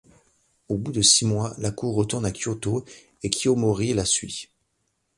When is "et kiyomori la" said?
3.21-4.03